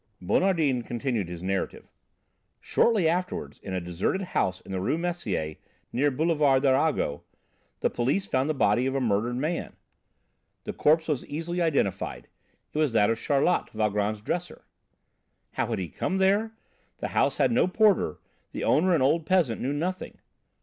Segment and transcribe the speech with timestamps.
[0.19, 1.91] Bonardin continued his narrative:
[2.59, 5.57] "Shortly afterwards in a deserted house in the Rue Messier,
[5.93, 7.21] near Boulevard Arago,
[7.81, 9.75] the police found the body of a murdered man.
[10.63, 12.27] The corpse was easily identified;
[12.73, 14.65] it was that of Charlot, Valgrand's dresser."
[15.51, 16.53] "How did he come there?
[16.97, 18.17] The house had no porter:
[18.53, 20.17] the owner, an old peasant, knew nothing."